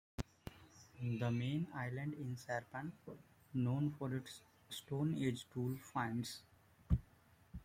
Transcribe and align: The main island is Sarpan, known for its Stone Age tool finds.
The 1.19 1.29
main 1.29 1.67
island 1.75 2.15
is 2.15 2.47
Sarpan, 2.47 2.91
known 3.53 3.91
for 3.91 4.11
its 4.15 4.41
Stone 4.67 5.15
Age 5.15 5.45
tool 5.53 5.77
finds. 5.77 6.41